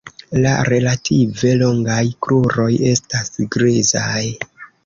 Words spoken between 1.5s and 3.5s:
longaj kruroj estas